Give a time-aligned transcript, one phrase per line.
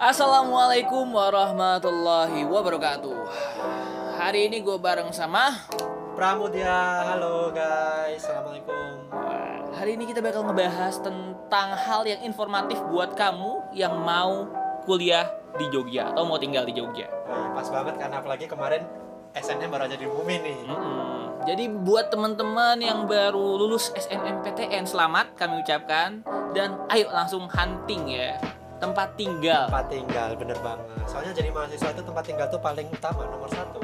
[0.00, 3.20] Assalamualaikum warahmatullahi wabarakatuh.
[4.16, 5.52] Hari ini gue bareng sama.
[6.16, 9.12] Pramudia, halo guys, assalamualaikum.
[9.76, 14.48] Hari ini kita bakal ngebahas tentang hal yang informatif buat kamu yang mau
[14.88, 15.28] kuliah
[15.60, 17.04] di Jogja atau mau tinggal di Jogja.
[17.52, 18.88] Pas banget karena apalagi kemarin
[19.36, 20.58] SNM baru aja diumumin nih.
[20.64, 21.44] Mm-mm.
[21.44, 26.24] Jadi buat teman-teman yang baru lulus SNMPTN selamat kami ucapkan
[26.56, 28.40] dan ayo langsung hunting ya
[28.80, 29.68] tempat tinggal.
[29.68, 30.86] Tempat tinggal, bener banget.
[31.06, 33.78] Soalnya jadi mahasiswa itu tempat tinggal tuh paling utama nomor satu.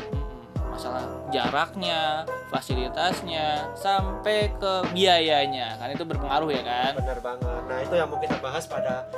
[0.72, 6.92] Masalah jaraknya, fasilitasnya, sampai ke biayanya kan itu berpengaruh ya kan.
[7.00, 7.60] Bener banget.
[7.64, 9.08] Nah itu yang mau kita bahas pada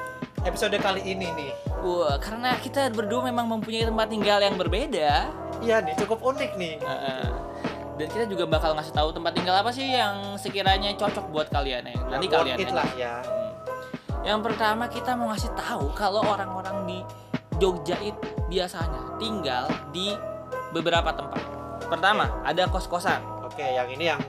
[0.47, 1.53] episode kali ini nih.
[1.83, 5.31] Wah, karena kita berdua memang mempunyai tempat tinggal yang berbeda.
[5.59, 6.75] Iya nih, cukup unik nih.
[6.79, 7.27] Heeh.
[7.99, 11.83] dan kita juga bakal ngasih tahu tempat tinggal apa sih yang sekiranya cocok buat kalian
[11.83, 11.99] ya.
[12.07, 13.19] Nanti kalian lah ya.
[14.27, 16.99] Yang pertama kita mau ngasih tahu kalau orang-orang di
[17.59, 20.15] Jogja itu biasanya tinggal di
[20.71, 21.43] beberapa tempat.
[21.89, 23.19] Pertama, ada kos-kosan.
[23.43, 24.21] Oke, yang ini yang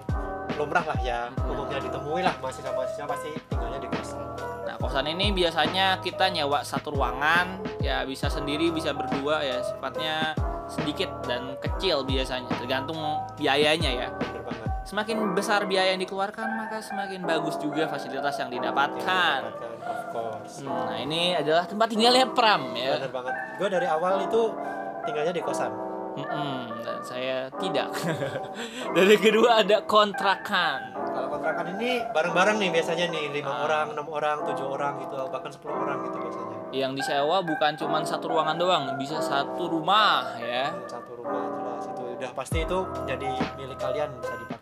[0.58, 1.30] lumrah lah ya.
[1.46, 4.24] Umumnya ditemui lah mahasiswa-mahasiswa pasti tinggalnya di kosan.
[4.66, 10.34] Nah, kosan ini biasanya kita nyewa satu ruangan, ya bisa sendiri, bisa berdua ya, sifatnya
[10.70, 12.98] sedikit dan kecil biasanya, tergantung
[13.38, 14.08] biayanya ya.
[14.90, 19.40] Semakin besar biaya yang dikeluarkan, maka semakin bagus juga fasilitas yang didapatkan.
[19.86, 20.66] Of course.
[20.66, 22.98] Hmm, Nah, ini adalah tempat tinggalnya Pram ya.
[22.98, 23.34] Bener banget.
[23.62, 24.50] Gue dari awal itu
[25.06, 25.70] tinggalnya di kosan.
[26.18, 27.94] Mm-mm, dan saya tidak.
[28.98, 30.90] yang kedua ada kontrakan.
[30.90, 33.64] Kalau kontrakan ini bareng-bareng nih biasanya nih lima Ah.
[33.70, 36.58] orang, enam orang, tujuh orang gitu, bahkan 10 orang gitu biasanya.
[36.74, 40.74] Yang disewa bukan cuma satu ruangan doang, bisa satu rumah ya.
[40.90, 44.59] Satu rumah jelas itu udah pasti itu jadi milik kalian bisa dipakai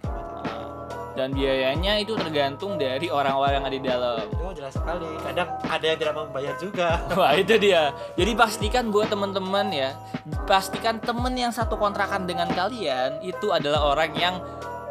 [1.17, 4.21] Dan biayanya itu tergantung dari orang-orang yang ada di dalam.
[4.37, 5.09] Oh jelas sekali.
[5.17, 7.01] Kadang ada yang tidak mau membayar juga.
[7.17, 7.89] Wah itu dia.
[8.13, 9.97] Jadi pastikan buat teman-teman ya,
[10.45, 14.37] pastikan temen yang satu kontrakan dengan kalian itu adalah orang yang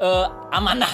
[0.03, 0.91] eh, amanah,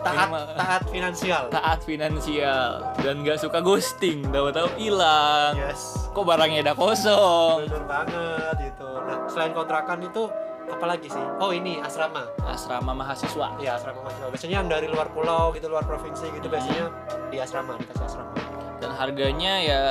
[0.00, 1.42] Taat Minimal- taat finansial.
[1.52, 5.52] taat finansial dan nggak suka ghosting, tahu-tahu hilang.
[5.54, 6.08] Yes.
[6.10, 7.56] Kok barangnya udah kosong?
[7.68, 8.88] Bener banget itu.
[8.88, 10.24] Nah selain kontrakan itu
[10.70, 11.24] apalagi sih?
[11.38, 12.24] Oh ini asrama.
[12.46, 13.58] Asrama mahasiswa.
[13.58, 14.28] Iya asrama mahasiswa.
[14.30, 16.54] Biasanya yang dari luar pulau gitu, luar provinsi gitu Hmm.
[16.54, 16.84] biasanya
[17.28, 18.32] di asrama dikasih asrama.
[18.80, 19.82] Dan harganya ya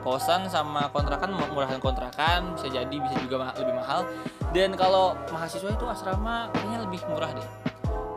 [0.00, 4.08] kosan sama kontrakan murahan kontrakan bisa jadi bisa juga ma- lebih mahal.
[4.56, 7.48] Dan kalau mahasiswa itu asrama kayaknya lebih murah deh.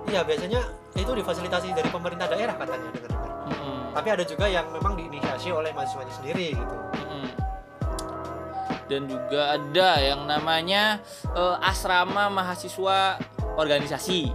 [0.07, 0.61] Iya biasanya
[0.95, 3.31] itu difasilitasi dari pemerintah daerah katanya dengar-dengar.
[3.51, 3.79] Mm-mm.
[3.97, 6.75] Tapi ada juga yang memang diinisiasi oleh mahasiswanya sendiri gitu.
[8.93, 11.01] Dan juga ada yang namanya
[11.33, 13.17] eh, asrama mahasiswa
[13.57, 14.29] organisasi.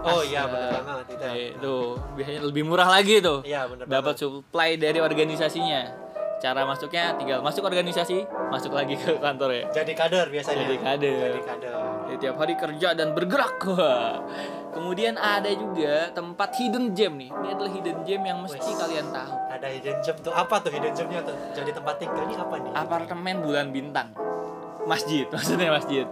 [0.00, 1.24] Oh As- iya eh, benar banget itu.
[1.26, 1.74] eh, Itu
[2.16, 3.44] biasanya lebih murah lagi tuh.
[3.44, 6.07] Iya benar Dapat supply dari organisasinya.
[6.38, 8.22] Cara masuknya tinggal masuk organisasi,
[8.54, 9.64] masuk lagi ke kantor ya.
[9.82, 10.70] Jadi kader biasanya.
[10.70, 11.30] Jadi kader.
[11.34, 11.74] Jadi kader.
[12.08, 13.58] Jadi tiap hari kerja dan bergerak.
[13.74, 14.22] Wah.
[14.70, 17.30] Kemudian ada juga tempat hidden gem nih.
[17.34, 18.78] Ini adalah hidden gem yang mesti Wes.
[18.78, 19.32] kalian tahu.
[19.50, 21.34] Ada hidden gem tuh apa tuh hidden gemnya tuh?
[21.58, 22.72] Jadi tempat tinggal ini apa nih?
[22.72, 24.14] Apartemen bulan bintang.
[24.86, 26.06] Masjid, maksudnya masjid.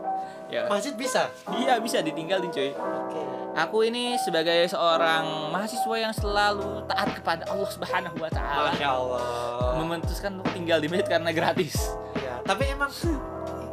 [0.46, 0.70] Ya.
[0.70, 1.26] Masjid bisa.
[1.50, 2.70] Iya bisa ditinggalin cuy.
[2.70, 3.20] Oke.
[3.56, 9.80] Aku ini sebagai seorang mahasiswa yang selalu taat kepada Allah Subhanahu wa taala Masya Allah.
[9.80, 11.74] memutuskan untuk tinggal di masjid karena gratis.
[12.14, 12.44] Iya.
[12.44, 12.92] Tapi emang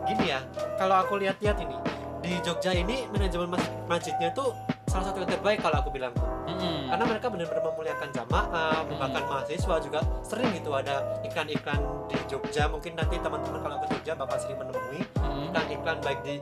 [0.03, 0.39] gini ya.
[0.79, 1.75] Kalau aku lihat-lihat ini
[2.23, 4.55] di Jogja ini manajemen mas- masjidnya tuh
[4.93, 6.21] salah satu yang terbaik kalau aku bilang tuh.
[6.43, 6.85] Mm-mm.
[6.85, 12.69] karena mereka benar-benar memuliakan jamaah, bahkan mahasiswa juga sering gitu ada iklan-iklan di Jogja.
[12.69, 15.01] Mungkin nanti teman-teman kalau ke Jogja bakal sering menemui
[15.49, 16.35] iklan-iklan baik di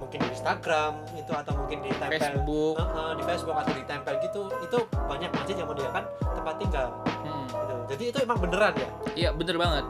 [0.00, 2.74] mungkin di Instagram itu atau mungkin di tempel Facebook.
[2.80, 6.88] Heeh, di Facebook atau di tempel gitu itu banyak masjid yang menyediakan tempat tinggal
[7.24, 7.44] Mm.
[7.48, 7.74] gitu.
[7.88, 9.84] jadi itu emang beneran ya Iya bener banget.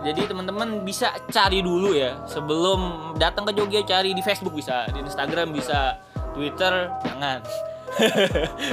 [0.00, 5.04] Jadi teman-teman bisa cari dulu ya sebelum datang ke Jogja cari di Facebook bisa, di
[5.04, 6.00] Instagram bisa,
[6.32, 7.40] Twitter jangan.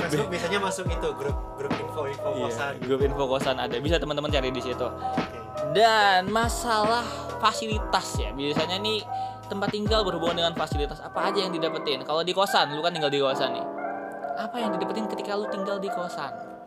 [0.06, 4.30] Facebook biasanya masuk itu grup grup info-info kosan Iya, grup info kosan ada, bisa teman-teman
[4.30, 4.86] cari di situ.
[4.86, 5.38] Oke.
[5.74, 7.02] Dan masalah
[7.42, 9.02] fasilitas ya, biasanya nih
[9.50, 12.06] tempat tinggal berhubungan dengan fasilitas apa aja yang didapetin.
[12.06, 13.66] Kalau di kosan, lu kan tinggal di kosan nih.
[14.38, 16.58] Apa yang didapetin ketika lu tinggal di kosan?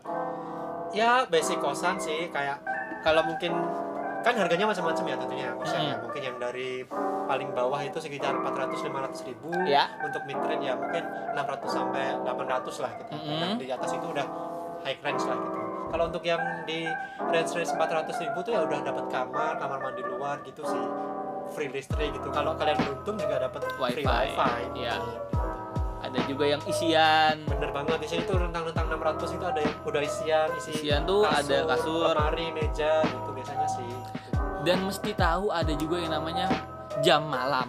[0.91, 2.59] ya basic kosan sih kayak
[3.07, 3.55] kalau mungkin
[4.21, 6.03] kan harganya macam-macam ya tentunya kosan ya Hmm.
[6.03, 6.85] mungkin yang dari
[7.25, 9.89] paling bawah itu sekitar 400 500 ribu Ya.
[10.01, 11.03] untuk mid range ya mungkin
[11.33, 13.39] 600 sampai 800 lah gitu Mm-mm.
[13.39, 14.27] dan di atas itu udah
[14.81, 15.59] high range lah gitu
[15.89, 16.87] kalau untuk yang di
[17.25, 17.81] range range 400
[18.21, 20.85] ribu tuh ya udah dapat kamar kamar mandi luar gitu sih
[21.51, 24.07] free listrik gitu kalau kalian beruntung juga dapat free Wifi.
[24.07, 24.95] wifi Iya.
[24.97, 25.13] gitu.
[26.01, 27.45] Ada juga yang isian.
[27.45, 31.23] bener banget di sini tuh rentang-rentang 600 itu ada yang udah isian isi Isian tuh
[31.23, 32.11] ada kasur.
[32.11, 33.91] lemari meja gitu biasanya sih
[34.63, 36.47] dan mesti tahu ada juga yang namanya
[36.99, 37.67] jam malam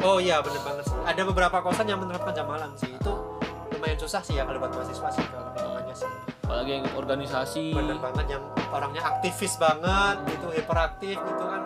[0.00, 0.98] Oh iya bener banget sih.
[1.00, 2.90] Ada beberapa kosan yang menerapkan jam malam sih.
[2.90, 3.38] Itu
[3.70, 6.10] lumayan susah sih ya kalau buat mahasiswa sih kalau lingkungannya sih.
[6.42, 11.62] apalagi yang organisasi Bener banget yang orangnya aktivis banget gitu, hiperaktif gitu kan.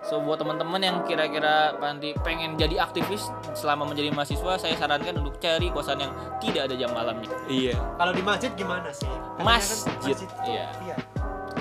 [0.00, 5.36] so buat teman-teman yang kira-kira nanti pengen jadi aktivis selama menjadi mahasiswa saya sarankan untuk
[5.36, 6.10] cari kosan yang
[6.40, 9.04] tidak ada jam malamnya iya Kalau di masjid gimana sih?
[9.06, 10.66] Katanya kan Masjid, itu- iya.
[10.82, 10.96] iya.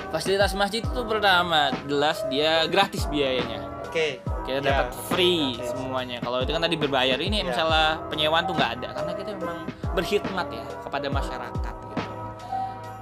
[0.10, 3.66] Fasilitas masjid itu pertama jelas dia gratis biayanya.
[3.86, 4.22] Oke.
[4.46, 5.78] kita Iya, dapat free Gratis.
[5.78, 6.18] semuanya.
[6.20, 7.18] Kalau itu kan tadi berbayar.
[7.18, 7.54] Ini Iya.
[7.54, 8.88] masalah penyewaan tuh nggak ada.
[8.98, 9.60] Karena kita memang
[9.94, 12.04] berkhidmat ya kepada masyarakat gitu.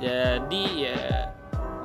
[0.04, 1.00] Jadi ya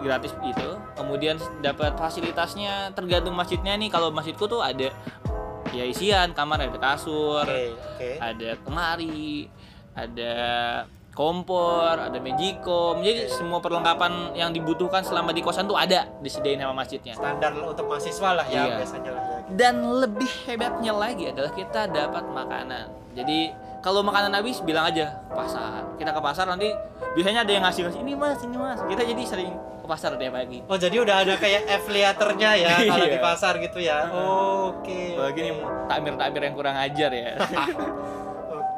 [0.03, 3.87] gratis itu kemudian dapat fasilitasnya tergantung masjidnya nih.
[3.87, 4.91] Kalau masjidku tuh ada
[5.71, 6.35] ya isian.
[6.35, 8.11] Kamar ada kasur Oke, oke.
[8.19, 9.47] ada kemari
[9.95, 10.33] ada
[11.13, 16.73] kompor ada magicom jadi semua perlengkapan yang dibutuhkan selama di kosan tuh ada disediain sama
[16.75, 18.75] masjidnya Standar untuk mahasiswa lah ya Iya.
[18.79, 19.39] biasanya lah ya.
[19.51, 25.85] dan lebih hebatnya lagi adalah kita dapat makanan jadi kalau makanan habis bilang aja pasar
[25.95, 26.73] kita ke pasar nanti
[27.13, 30.33] biasanya ada yang ngasih ngasih ini mas ini mas kita jadi sering ke pasar tiap
[30.33, 33.21] pagi Oh jadi udah ada kayak affiliatornya ya kalau di Iya.
[33.21, 34.09] pasar gitu ya.
[34.09, 35.19] Oh, Oke.
[35.19, 35.87] nih oke.
[35.87, 37.37] takmir takmir yang kurang ajar ya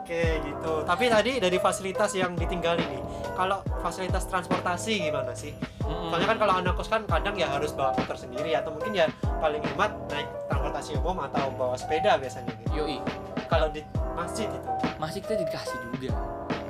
[0.05, 0.85] Oke gitu.
[0.85, 3.01] Tapi tadi dari fasilitas yang ditinggali nih,
[3.33, 5.57] kalau fasilitas transportasi gimana sih?
[5.81, 6.13] Mm-mm.
[6.13, 9.09] Soalnya kan kalau anak kos kan kadang ya harus bawa motor sendiri atau mungkin ya
[9.41, 12.85] paling hemat naik transportasi umum atau bawa sepeda biasanya gitu.
[12.85, 13.01] yoi
[13.49, 13.81] Kalau di
[14.13, 14.71] masjid itu,
[15.01, 16.13] masih kita dikasih juga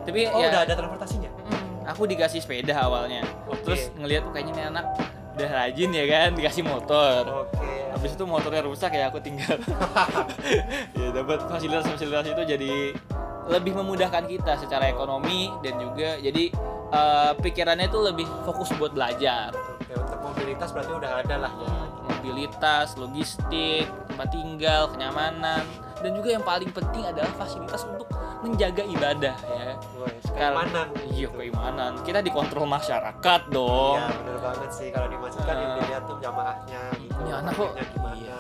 [0.05, 1.31] tapi oh ya udah ada transportasinya.
[1.33, 3.65] mm, aku dikasih sepeda awalnya Oke.
[3.65, 4.87] terus ngelihat kayaknya nih anak
[5.35, 7.73] udah rajin ya kan dikasih motor Oke.
[7.91, 9.57] habis itu motornya rusak ya aku tinggal
[10.99, 12.73] ya dapat fasilitas-fasilitas itu jadi
[13.47, 16.45] lebih memudahkan kita secara ekonomi dan juga jadi
[16.91, 21.73] eh, pikirannya itu lebih fokus buat belajar Oke, untuk mobilitas berarti udah ada lah ya.
[22.07, 25.65] mobilitas logistik tempat tinggal kenyamanan
[25.97, 28.09] dan juga yang paling penting adalah fasilitas untuk
[28.41, 29.73] menjaga ibadah ya
[30.27, 30.89] Kal- keimanan.
[31.07, 35.71] iya keimanan kita dikontrol masyarakat dong Iya bener banget sih kalau di masjid kan yang
[35.71, 35.77] Ah.
[35.79, 37.15] dilihat tuh jamaahnya gitu.
[37.15, 37.73] Ini anak kok-
[38.15, 38.37] iya.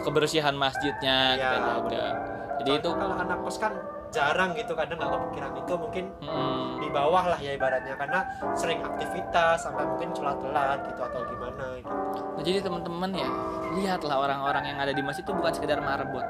[0.00, 2.12] kebersihan masjidnya Iya, kita jaga bener.
[2.56, 3.72] jadi itu kalau anak kos kan
[4.16, 8.24] jarang gitu kadang nggak kepikiran itu mungkin mm, di bawah lah ya ibaratnya karena
[8.56, 11.92] sering aktivitas sampai mungkin sholat telat gitu atau gimana gitu.
[12.16, 13.28] Nah, jadi teman-teman ya,
[13.76, 16.24] lihatlah orang-orang yang ada di masjid itu bukan sekedar marbot.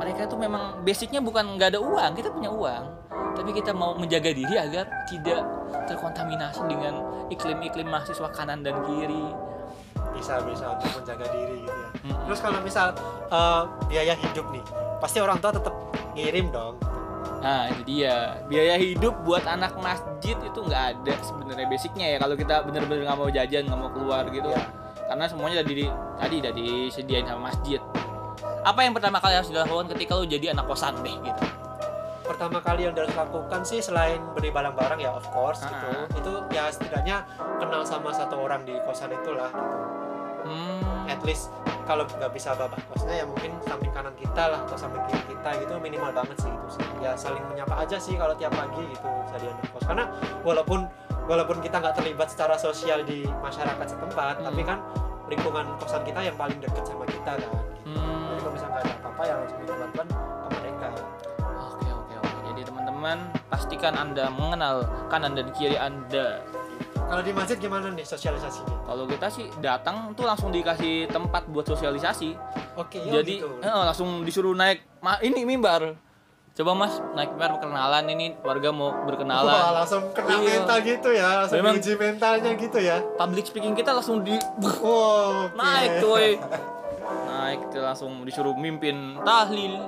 [0.00, 2.84] Mereka itu memang basicnya bukan nggak ada uang, kita punya uang,
[3.36, 5.44] tapi kita mau menjaga diri agar tidak
[5.84, 9.28] terkontaminasi dengan iklim-iklim mahasiswa kanan dan kiri.
[10.08, 11.88] bisa bisa untuk menjaga diri gitu ya.
[12.10, 12.26] Mm-mm.
[12.26, 12.90] Terus kalau misal
[13.30, 14.64] eh, biaya hidup nih
[14.98, 15.74] pasti orang tua tetap
[16.18, 16.74] ngirim dong.
[17.38, 18.14] Nah itu dia
[18.44, 23.14] biaya hidup buat anak masjid itu nggak ada sebenarnya basicnya ya kalau kita bener-bener nggak
[23.16, 24.62] mau jajan nggak mau keluar gitu Iya.
[25.06, 25.86] karena semuanya udah di
[26.18, 27.80] tadi udah disediain sama masjid.
[28.60, 31.42] Apa yang pertama kali harus dilakukan ketika lu jadi anak kosan deh gitu?
[32.22, 35.70] Pertama kali yang harus lakukan sih selain beli barang-barang ya of course Ah.
[35.70, 35.88] gitu.
[36.18, 37.24] Itu ya setidaknya
[37.56, 39.76] kenal sama satu orang di kosan itulah gitu.
[40.44, 41.08] Hmm.
[41.08, 41.48] at least
[41.88, 45.50] kalau nggak bisa babak kosnya ya mungkin samping kanan kita lah atau samping kiri kita
[45.64, 49.08] gitu minimal banget sih itu sih ya saling menyapa aja sih kalau tiap pagi gitu
[49.32, 50.04] jadi anak kos karena
[50.44, 50.84] walaupun
[51.24, 54.52] walaupun kita nggak terlibat secara sosial di masyarakat setempat Hmm.
[54.52, 54.78] tapi kan
[55.32, 57.56] lingkungan kosan kita yang paling dekat sama kita kan gitu.
[57.88, 58.28] Hmm.
[58.28, 60.86] jadi kalau misalnya nggak ada apa-apa ya langsung bantuan ke mereka
[61.58, 62.38] Oke oke oke.
[62.52, 66.44] Jadi teman-teman pastikan anda mengenal kanan dan kiri anda.
[67.08, 71.64] Kalau di masjid gimana nih sosialisasinya Kalau kita sih datang tuh langsung dikasih tempat buat
[71.64, 72.36] sosialisasi.
[72.74, 73.48] oke ya Jadi gitu.
[73.58, 75.96] eh, langsung disuruh naik ma ini mimbar.
[76.52, 79.72] Coba mas naik mimbar perkenalan ini warga mau Wah, berkenalan.
[79.74, 80.48] langsung kena Iya.
[80.58, 84.36] mental gitu ya langsung Memang- diuji mentalnya gitu ya Public speaking kita langsung di
[84.78, 85.54] wow oke.
[85.54, 86.28] naik cuy.
[87.30, 89.80] Naik kita langsung disuruh mimpin tahlil,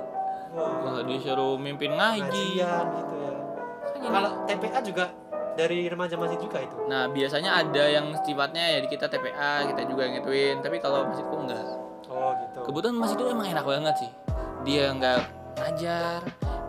[0.51, 0.99] Wow.
[1.05, 2.59] Disuruh mimpin ngaji.
[2.59, 2.83] gitu ya.
[3.93, 5.05] Kan Kalau TPA juga
[5.61, 6.75] dari remaja masjid juga itu.
[6.89, 10.57] Nah biasanya ada yang sifatnya ya di kita TPA kita juga yang ngituin.
[10.65, 11.65] Tapi kalau masjidku enggak?
[12.11, 12.59] Oh gitu.
[12.67, 14.11] kebetulan masjid itu emang enak banget sih.
[14.67, 15.19] Dia nggak
[15.61, 16.19] ngajar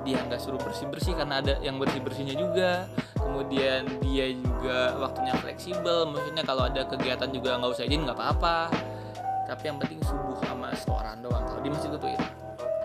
[0.02, 2.87] dia nggak suruh bersih bersih karena ada yang bersih bersihnya juga.
[3.16, 8.70] Kemudian dia juga waktunya fleksibel maksudnya kalau ada kegiatan juga nggak usah izin nggak apa-apa.
[9.49, 11.42] Tapi yang penting subuh sama setoran doang.
[11.49, 12.28] Kalau di masjid itu itu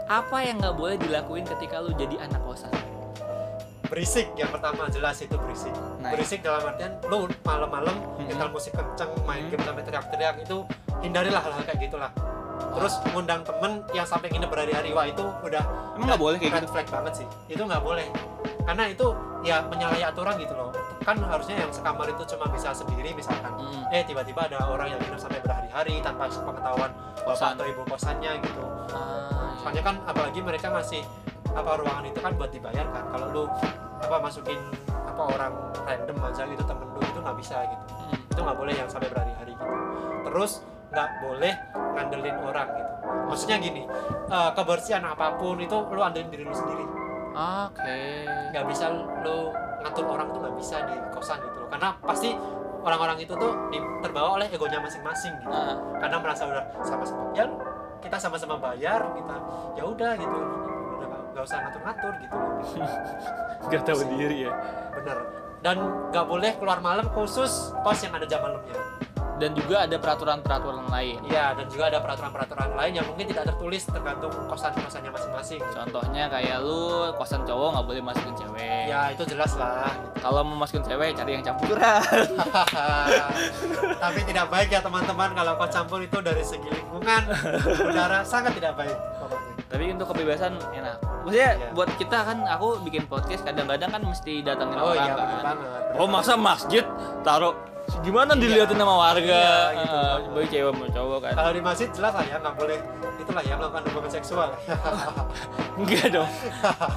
[0.08, 2.72] apa yang nggak boleh dilakuin ketika lu jadi anak kosan
[3.88, 5.72] Berisik yang pertama jelas itu berisik.
[6.04, 8.28] Nah, Berisik dalam artian lu malam-malam Mhm.
[8.28, 9.52] nyetel musik kenceng, main Mhm.
[9.56, 10.58] game sampai teriak-teriak itu
[11.00, 12.12] hindarilah hal-hal kayak gitulah.
[12.58, 15.64] Terus ngundang temen yang sampai nginep berhari-hari wah itu udah
[15.96, 17.28] emang nggak boleh kayak gitu flag banget sih.
[17.48, 18.08] Itu nggak boleh.
[18.66, 19.08] Karena itu
[19.46, 20.74] ya menyalahi aturan gitu loh.
[21.06, 23.54] Kan harusnya yang sekamar itu cuma bisa sendiri misalkan.
[23.56, 23.94] Mm.
[23.94, 27.54] Eh tiba-tiba ada orang yang nginep sampai berhari berhari-hari tanpa pengetahuan bapak Kosan.
[27.54, 29.60] atau ibu kosannya gitu Ah, iya.
[29.60, 31.04] soalnya kan apalagi mereka masih
[31.58, 33.04] apa ruangan itu kan buat dibayar kan?
[33.10, 33.44] Kalau lu
[33.98, 34.62] apa masukin
[34.94, 37.84] apa orang random aja gitu temen lu itu nggak bisa gitu.
[37.98, 38.20] Hmm.
[38.30, 39.74] itu nggak boleh yang sampai berhari-hari gitu.
[40.30, 40.52] Terus
[40.94, 41.54] nggak boleh
[41.98, 42.92] ngandelin orang gitu.
[43.28, 43.84] Maksudnya gini
[44.30, 46.86] eh, kebersihan apa pun itu lu andelin diri lu sendiri.
[47.38, 48.02] Oke.
[48.54, 48.90] nggak bisa
[49.26, 49.50] lu
[49.82, 51.70] ngatur orang tuh nggak bisa di kosan gitu loh.
[51.74, 52.30] Karena pasti
[52.86, 55.50] orang-orang itu tuh di- terbawa oleh egonya masing-masing gitu.
[55.52, 57.46] Ah, karena merasa udah sama-sama ya
[57.98, 59.36] kita sama-sama bayar kita
[59.76, 60.40] ya udah gitu
[61.38, 62.50] nggak- usah ngatur-ngatur gitu loh
[63.68, 64.52] nggak tahu diri ya.
[64.92, 65.18] bener
[65.60, 65.76] dan
[66.10, 68.76] nggak boleh keluar malam khusus kos yang ada jam malamnya
[69.38, 71.22] Dan juga ada peraturan-peraturan lain.
[71.24, 76.58] iya dan juga ada peraturan-peraturan lain yang mungkin tidak tertulis tergantung kosan-kosannya masing-masing Contohnya kayak
[76.60, 78.90] lu kosan cowok nggak boleh masukin cewek.
[78.90, 82.02] ya itu jelas lah Kalau mau masukin cewek cari yang campuran.
[84.02, 87.22] tapi tidak baik ya teman-teman kalau kos campur itu dari segi lingkungan
[87.84, 90.98] udara sangat tidak baik pokoknya Tapi untuk kebebasan enak.
[91.28, 91.68] Maksudnya Iya.
[91.72, 95.28] buat kita kan aku bikin podcast kadang-kadang kan mesti datangin oh orang iya kan.
[95.44, 95.44] banget
[96.00, 96.88] Oh masa masjid
[97.20, 97.52] taruh
[98.00, 99.44] gimana dilihatin sama warga?
[99.70, 100.00] Iya, gitu.
[100.30, 101.32] Baik cewek sama cowok kan.
[101.36, 102.78] kalau di masjid jelas lah ya nggak boleh
[103.18, 104.50] itulah ya melakukan hubungan seksual
[105.78, 106.32] Enggak dong.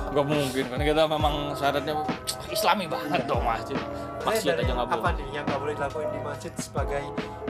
[0.09, 1.95] Enggak mungkin kan kita memang syaratnya
[2.55, 3.77] islami banget dong masjid.
[4.21, 5.13] Masjid aja nggak apa boleh.
[5.17, 7.03] nih yang nggak boleh dilakuin di masjid sebagai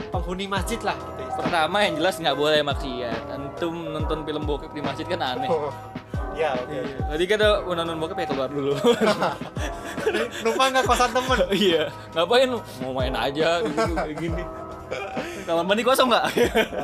[0.09, 1.31] penghuni masjid lah gitu.
[1.37, 3.21] Pertama yang jelas nggak boleh maksiat.
[3.29, 5.47] Antum nonton film bokep di masjid kan aneh.
[5.47, 5.71] Oh,
[6.33, 6.77] ya oke.
[7.11, 8.73] Tadi kita mau nonton bokep ya keluar dulu.
[10.45, 11.39] lupa nggak kosan temen?
[11.67, 11.83] Iya,
[12.13, 12.49] ngapain?
[12.81, 14.43] Mau main aja gitu kayak gini.
[15.47, 16.25] Kamar mandi kosong nggak?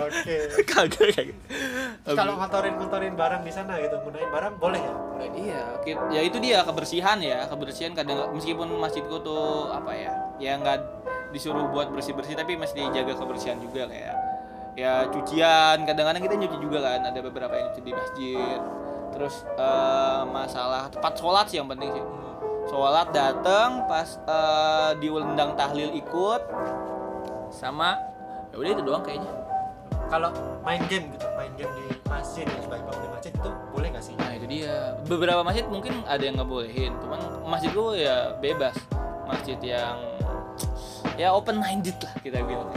[0.07, 0.35] oke.
[0.71, 2.15] Kagak kayak gitu.
[2.15, 4.93] kalau ngotorin ngotorin barang di sana gitu gunain barang boleh ya?
[5.27, 10.55] Iya, ki- ya itu dia kebersihan ya, kebersihan kadang meskipun masjidku tuh apa ya, ya
[10.55, 10.79] nggak
[11.35, 14.15] disuruh buat bersih bersih tapi mesti jaga kebersihan juga kayak
[14.79, 15.83] ya cucian.
[15.83, 18.59] Kadang-kadang kita nyuci juga kan ada beberapa yang nyuci di masjid
[19.17, 22.05] terus eh, masalah tempat sholat sih yang penting sih
[22.69, 26.41] sholat datang pas eh, diundang tahlil ikut
[27.49, 27.97] sama
[28.53, 29.33] ya udah itu doang kayaknya
[30.07, 30.31] kalau
[30.61, 34.15] main game gitu main game di masjid ya sebagai penghuni masjid itu boleh nggak sih
[34.15, 34.95] Nah itu dia.
[35.03, 38.75] Beberapa masjid mungkin ada yang nggak bolehin, cuman masjid gue ya bebas.
[39.27, 39.99] Masjid yang
[41.17, 42.69] ya open minded lah kita bilang.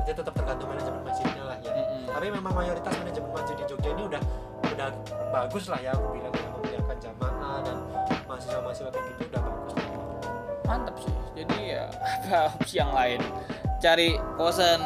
[0.00, 2.10] itu tetap tergantung manajemen masjidnya lah ya Mm-mm.
[2.10, 4.22] tapi memang mayoritas manajemen masjid di Jogja ini udah
[4.80, 4.88] udah
[5.30, 7.76] bagus lah ya aku bilang yang memuliakan jamaah dan
[8.24, 9.86] mahasiswa-mahasiswa kayak gitu udah bagus lah.
[10.64, 11.14] Mantap sih.
[11.34, 11.84] Jadi ya
[12.16, 13.20] apa opsi yang lain.
[13.78, 14.80] Cari kosan.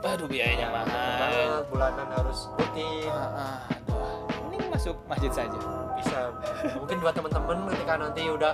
[0.00, 1.16] Aduh biayanya mahal.
[1.16, 4.28] banget bulanan harus rutin Ah, aduh.
[4.42, 5.60] Mending masuk masjid saja.
[5.94, 6.28] bisa
[6.76, 8.52] mungkin buat teman-teman ketika nanti udah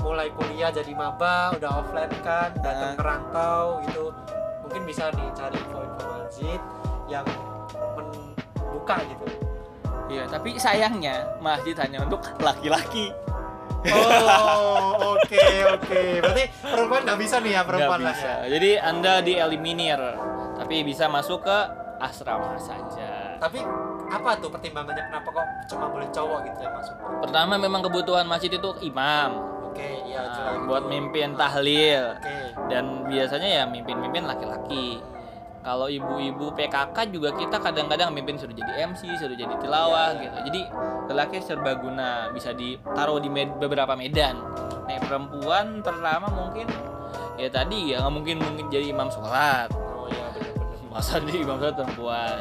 [0.00, 2.96] mulai kuliah jadi maba udah offline kan datang Nah.
[2.98, 4.12] merantau gitu
[4.60, 6.60] mungkin bisa nih cari info-info masjid
[7.06, 7.24] yang
[7.96, 9.24] membuka gitu
[10.10, 13.14] Iya, tapi sayangnya masjid hanya untuk laki-laki.
[13.80, 18.28] oh oke oke berarti perempuan nggak bisa nih ya perempuan lah bisa.
[18.44, 19.96] ya Jadi Anda dieliminir,
[20.54, 21.58] tapi bisa masuk ke
[21.96, 23.36] asrama saja.
[23.36, 23.60] tapi
[24.10, 28.50] apa tuh pertimbangannya kenapa kok cuma boleh cowok gitu yang masuk Pertama memang kebutuhan masjid
[28.50, 29.30] itu imam
[29.64, 32.36] oke iya Nah, buat mimpin Ah, tahlil oke
[32.68, 35.00] dan biasanya ya mimpin-mimpin laki-laki.
[35.60, 40.36] Kalau ibu-ibu PKK juga kita kadang-kadang mimpin suruh jadi MC, suruh jadi tilawah Iya, gitu.
[40.48, 40.60] Jadi
[41.12, 44.40] lelaki serbaguna bisa ditaruh di med- beberapa medan.
[44.88, 46.64] Nah perempuan pertama mungkin
[47.40, 51.56] ya tadi ya nggak mungkin mungkin jadi imam sholat oh iya benar-benar masa di imam
[51.56, 52.40] sholat perempuan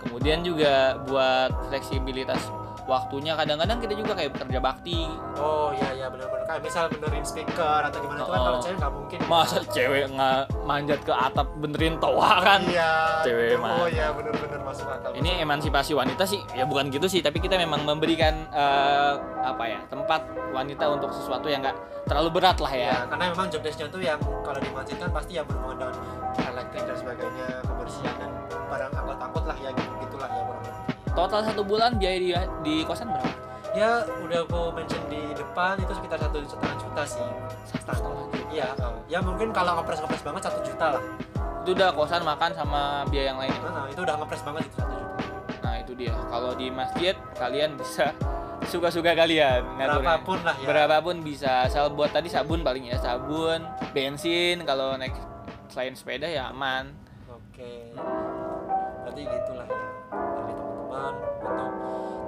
[0.00, 2.40] kemudian juga buat fleksibilitas
[2.88, 3.36] waktunya.
[3.36, 5.04] Kadang-kadang kita juga kayak bekerja bakti.
[5.36, 8.44] Oh iya iya benar-benar kayak misal benerin speaker atau gimana itu kan Oh.
[8.48, 9.18] kalau cewek nggak mungkin.
[9.28, 12.60] Masa cewek nggak manjat ke atap benerin toa kan?
[12.64, 12.92] Iya
[13.22, 13.84] Cewek oh mana?
[13.86, 16.40] iya benar-benar masuk akal ini emansipasi wanita sih.
[16.52, 19.12] Ya bukan gitu sih tapi kita memang memberikan eh,
[19.44, 21.76] apa ya tempat wanita untuk sesuatu yang nggak
[22.08, 22.88] terlalu berat lah ya.
[22.88, 25.94] Ya karena memang job desk-nya tuh yang kalau di masjid kan pasti yang berhubungan dengan
[26.48, 30.64] elektrik dan sebagainya kebersihan dan barang angkut-angkut lah ya gitu gitulah ya kurang
[31.18, 32.30] total satu bulan biaya di,
[32.62, 33.30] di kosan berapa?
[33.74, 37.26] Ya udah aku mention di depan itu sekitar satu setengah juta sih.
[37.82, 38.70] Satu iya
[39.10, 41.02] ya mungkin kalau ngepres ngepres banget satu juta lah.
[41.66, 43.60] Itu udah kosan makan sama biaya yang lainnya?
[43.66, 45.22] Nah, itu udah ngepres banget itu satu juta.
[45.66, 46.14] Nah itu dia.
[46.30, 48.14] Kalau di masjid kalian bisa
[48.72, 49.98] suka-suka kalian ngaturnya.
[50.00, 50.66] berapapun lah ya.
[50.70, 51.66] Berapapun bisa.
[51.66, 55.18] Asal buat tadi sabun paling ya sabun bensin kalau naik
[55.68, 56.94] selain sepeda ya aman.
[57.28, 57.92] Oke.
[59.04, 59.88] Berarti gitulah ya
[60.98, 61.70] untuk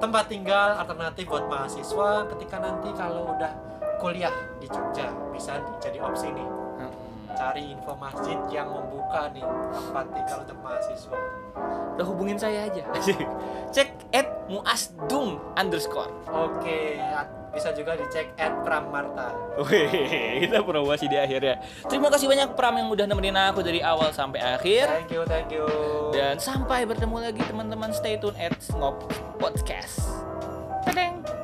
[0.00, 3.52] tempat tinggal alternatif buat mahasiswa ketika nanti kalau udah
[4.00, 6.48] kuliah di Jogja bisa jadi opsi nih
[6.80, 6.88] Hmm.
[7.36, 11.18] cari info masjid yang membuka nih tempat tinggal untuk mahasiswa.
[11.92, 12.88] Udah hubungin saya aja.
[13.76, 16.80] Cek at muasdum underscore oke
[17.50, 19.90] bisa juga dicek at pramarta Wih,
[20.46, 21.58] kita promosi di akhir ya.
[21.90, 24.86] Terima kasih banyak Pram yang udah nemenin aku dari awal sampai akhir.
[24.86, 25.66] thank you thank you
[26.14, 29.02] Dan sampai bertemu lagi teman-teman stay tune at Ngop
[29.42, 29.98] Podcast.
[30.86, 31.39] Tadeng.